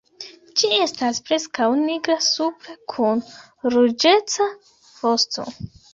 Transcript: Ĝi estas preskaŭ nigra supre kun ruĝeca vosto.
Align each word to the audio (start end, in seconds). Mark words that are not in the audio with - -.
Ĝi 0.61 0.69
estas 0.85 1.19
preskaŭ 1.27 1.67
nigra 1.83 2.17
supre 2.29 2.75
kun 2.95 3.21
ruĝeca 3.77 4.49
vosto. 5.03 5.47